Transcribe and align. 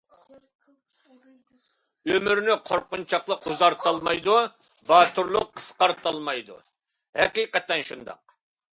ئۆمۈرنى 2.13 2.55
قورقۇنچاقلىق 2.71 3.45
ئۇزارتالمايدۇ، 3.51 4.41
باتۇرلۇق 4.95 5.55
قىسقارتالمايدۇ، 5.61 6.61
ھەقىقەتەن 7.23 7.91
شۇنداق. 7.93 8.41